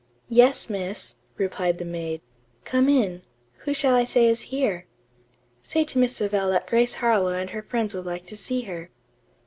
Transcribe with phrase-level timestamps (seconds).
[0.29, 2.21] "Yes, miss," replied the maid.
[2.65, 3.21] "Come in.
[3.65, 4.87] Who shall I say is here?"
[5.61, 8.89] "Say to Miss Savell that Grace Harlowe and her friends would like to see her."